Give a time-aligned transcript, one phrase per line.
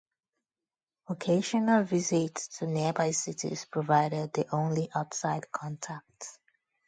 [1.09, 6.39] Occasional visits to nearby cities provided the only outside contact.